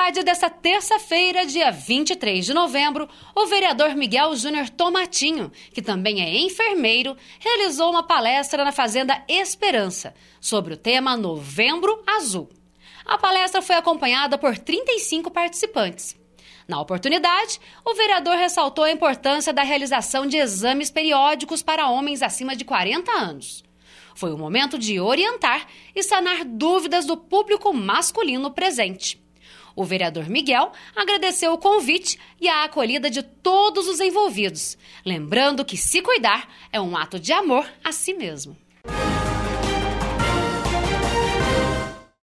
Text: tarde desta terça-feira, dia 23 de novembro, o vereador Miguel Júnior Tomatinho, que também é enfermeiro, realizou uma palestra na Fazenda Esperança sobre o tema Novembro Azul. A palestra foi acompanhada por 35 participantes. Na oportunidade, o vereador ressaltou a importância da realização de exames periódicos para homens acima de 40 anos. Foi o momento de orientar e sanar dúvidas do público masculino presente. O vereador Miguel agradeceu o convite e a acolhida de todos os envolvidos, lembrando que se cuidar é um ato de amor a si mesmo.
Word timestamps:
tarde 0.00 0.22
desta 0.22 0.48
terça-feira, 0.48 1.44
dia 1.44 1.70
23 1.70 2.46
de 2.46 2.54
novembro, 2.54 3.06
o 3.36 3.44
vereador 3.44 3.94
Miguel 3.94 4.34
Júnior 4.34 4.70
Tomatinho, 4.70 5.52
que 5.74 5.82
também 5.82 6.22
é 6.22 6.38
enfermeiro, 6.38 7.14
realizou 7.38 7.90
uma 7.90 8.02
palestra 8.02 8.64
na 8.64 8.72
Fazenda 8.72 9.22
Esperança 9.28 10.14
sobre 10.40 10.72
o 10.72 10.76
tema 10.76 11.18
Novembro 11.18 12.02
Azul. 12.06 12.48
A 13.04 13.18
palestra 13.18 13.60
foi 13.60 13.76
acompanhada 13.76 14.38
por 14.38 14.56
35 14.56 15.30
participantes. 15.30 16.16
Na 16.66 16.80
oportunidade, 16.80 17.60
o 17.84 17.92
vereador 17.92 18.36
ressaltou 18.36 18.84
a 18.84 18.90
importância 18.90 19.52
da 19.52 19.62
realização 19.62 20.26
de 20.26 20.38
exames 20.38 20.90
periódicos 20.90 21.62
para 21.62 21.90
homens 21.90 22.22
acima 22.22 22.56
de 22.56 22.64
40 22.64 23.12
anos. 23.12 23.62
Foi 24.14 24.32
o 24.32 24.38
momento 24.38 24.78
de 24.78 24.98
orientar 24.98 25.66
e 25.94 26.02
sanar 26.02 26.42
dúvidas 26.46 27.04
do 27.04 27.18
público 27.18 27.70
masculino 27.74 28.50
presente. 28.50 29.20
O 29.74 29.84
vereador 29.84 30.28
Miguel 30.28 30.72
agradeceu 30.94 31.52
o 31.52 31.58
convite 31.58 32.18
e 32.40 32.48
a 32.48 32.64
acolhida 32.64 33.10
de 33.10 33.22
todos 33.22 33.88
os 33.88 34.00
envolvidos, 34.00 34.76
lembrando 35.04 35.64
que 35.64 35.76
se 35.76 36.02
cuidar 36.02 36.48
é 36.72 36.80
um 36.80 36.96
ato 36.96 37.18
de 37.18 37.32
amor 37.32 37.66
a 37.82 37.92
si 37.92 38.14
mesmo. 38.14 38.56